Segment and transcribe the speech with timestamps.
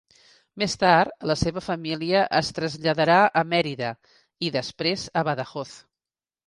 [0.61, 3.95] Més tard la seva família es traslladarà a Mèrida
[4.49, 5.81] i després a Badajoz.